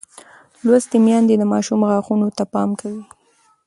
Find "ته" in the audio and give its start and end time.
2.37-2.43